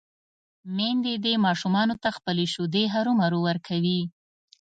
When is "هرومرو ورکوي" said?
2.93-4.01